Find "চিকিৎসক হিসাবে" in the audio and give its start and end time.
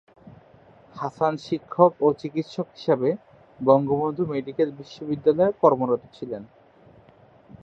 2.21-3.09